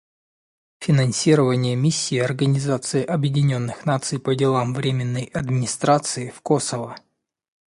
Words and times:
Финансирование 0.79 1.75
Миссии 1.75 2.17
Организации 2.17 3.03
Объединенных 3.05 3.85
Наций 3.85 4.17
по 4.17 4.33
делам 4.33 4.73
временной 4.73 5.25
администрации 5.25 6.31
в 6.31 6.41
Косово. 6.41 6.97